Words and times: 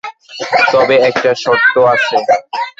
তবে 0.71 0.95
একটা 1.09 1.31
শর্ত 1.43 1.75
আছে। 1.93 2.15